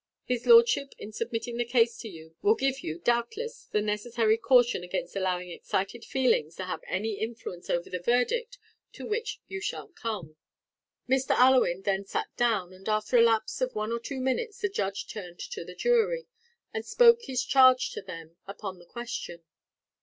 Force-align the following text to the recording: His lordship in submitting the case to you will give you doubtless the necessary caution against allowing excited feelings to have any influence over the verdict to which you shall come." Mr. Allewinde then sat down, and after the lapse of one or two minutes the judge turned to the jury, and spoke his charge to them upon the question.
His 0.25 0.47
lordship 0.47 0.95
in 0.97 1.11
submitting 1.13 1.57
the 1.57 1.63
case 1.63 1.95
to 1.99 2.07
you 2.09 2.35
will 2.41 2.55
give 2.55 2.79
you 2.79 2.97
doubtless 2.97 3.65
the 3.65 3.83
necessary 3.83 4.35
caution 4.35 4.83
against 4.83 5.15
allowing 5.15 5.51
excited 5.51 6.03
feelings 6.03 6.55
to 6.55 6.65
have 6.65 6.81
any 6.87 7.19
influence 7.19 7.69
over 7.69 7.87
the 7.87 7.99
verdict 7.99 8.57
to 8.93 9.05
which 9.05 9.41
you 9.47 9.61
shall 9.61 9.89
come." 9.89 10.37
Mr. 11.07 11.35
Allewinde 11.37 11.83
then 11.83 12.03
sat 12.05 12.35
down, 12.35 12.73
and 12.73 12.89
after 12.89 13.17
the 13.17 13.21
lapse 13.21 13.61
of 13.61 13.75
one 13.75 13.91
or 13.91 13.99
two 13.99 14.19
minutes 14.19 14.59
the 14.61 14.69
judge 14.69 15.07
turned 15.07 15.37
to 15.37 15.63
the 15.63 15.75
jury, 15.75 16.25
and 16.73 16.83
spoke 16.83 17.19
his 17.25 17.45
charge 17.45 17.91
to 17.91 18.01
them 18.01 18.37
upon 18.47 18.79
the 18.79 18.87
question. 18.87 19.43